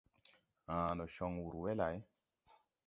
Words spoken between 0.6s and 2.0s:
Ãã, ndo con wur we lay?